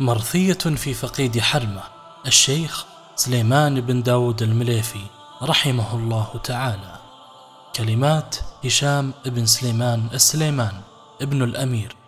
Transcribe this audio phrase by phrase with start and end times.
[0.00, 1.82] مرثية في فقيد حرمة
[2.26, 2.84] الشيخ
[3.16, 5.02] سليمان بن داود المليفي
[5.42, 6.98] رحمه الله تعالى.
[7.76, 10.72] كلمات هشام بن سليمان السليمان
[11.22, 11.99] ابن الأمير.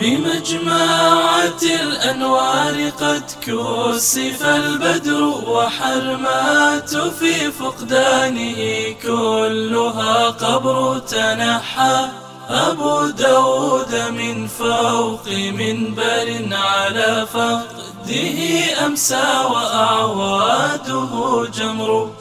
[0.00, 12.08] بمجمعة الأنوار قد كسف البدر وحرمات في فقدانه كلها قبر تنحى
[12.48, 20.17] أبو داود من فوق منبر على فقده أمسى جمر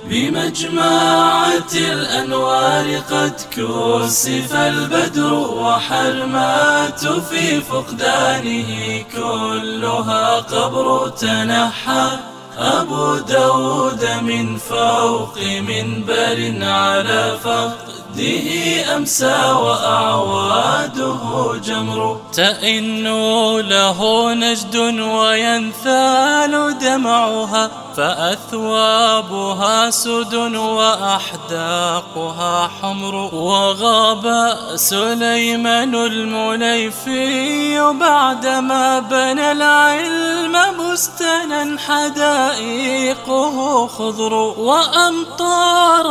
[0.04, 12.10] بمجمعة الأنوار قد كسف البدر وحرمات في فقدانه كلها قبر تنحى.
[12.58, 21.20] أبو داود من فوق منبر على فقده بحده أمسى وأعواده
[21.66, 22.20] جمر.
[22.34, 23.08] تئن
[23.60, 30.34] له نجد وينثال دمعها فأثوابها سد
[30.78, 33.16] وأحداقها حمر.
[33.36, 34.26] وغاب
[34.76, 44.34] سليمان المليفي بعدما بنى العلم بستنا حدائقه خضر.
[44.58, 46.07] وأمطار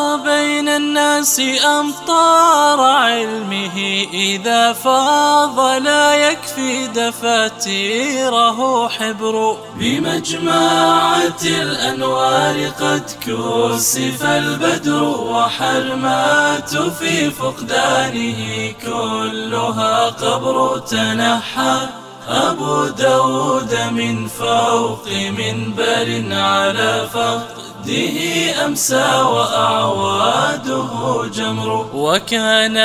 [1.16, 9.56] الناس أمطار علمه إذا فاض لا يكفي دفاتيره حبر.
[9.76, 20.78] بمجمعة الأنوار قد كسف البدر وحرمات في فقدانه كلها قبر.
[20.78, 21.78] تنحى
[22.28, 30.05] أبو داود من فوق منبر على فقده أمسى وأعواده
[31.36, 32.76] جمر وكان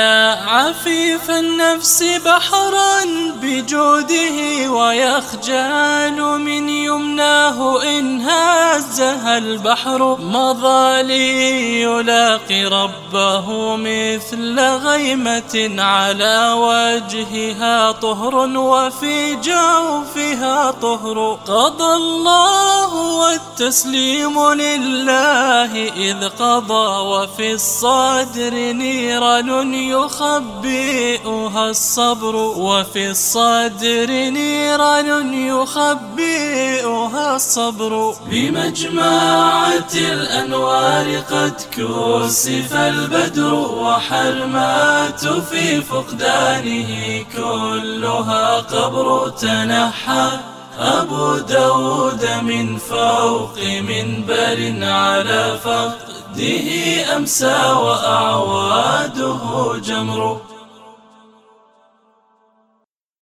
[0.46, 3.04] عفيف النفس بحرا
[3.42, 17.92] بجوده ويخجل من يمناه إن هزها البحر مضى لي يلاقي ربه مثل غيمة على وجهها
[17.92, 22.71] طهر وفي جوفها طهر قضى الله
[23.12, 38.14] والتسليم لله إذ قضى وفي الصدر نيران يخبئها الصبر وفي الصدر نيران يخبئها الصبر.
[38.30, 50.51] بمجمعة الأنوار قد كسف البدر وحرمات في فقدانه كلها قبر تنحى.
[50.78, 59.40] أبو داود من فوق منبر على فقده أمسى وأعواده
[59.84, 60.40] جمر.